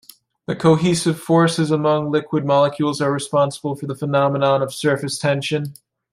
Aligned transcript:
The 0.47 0.55
cohesive 0.55 1.19
forces 1.19 1.69
among 1.69 2.09
liquid 2.09 2.43
molecules 2.43 3.01
are 3.01 3.11
responsible 3.13 3.75
for 3.75 3.85
the 3.85 3.93
phenomenon 3.93 4.63
of 4.63 4.73
surface 4.73 5.19
tension. 5.19 5.75